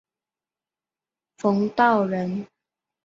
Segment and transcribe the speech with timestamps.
[1.37, 2.47] 冯道人。